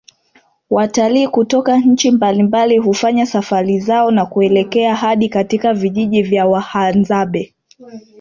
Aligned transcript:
Watalii 0.69 1.27
kutoka 1.27 1.77
nchi 1.77 2.11
mbalimbali 2.11 2.77
hufanya 2.77 3.25
safari 3.25 3.79
zao 3.79 4.11
na 4.11 4.25
kuelekea 4.25 4.95
hadi 4.95 5.29
katika 5.29 5.73
vijiji 5.73 6.23
vya 6.23 6.45
wahadzabe 6.45 7.55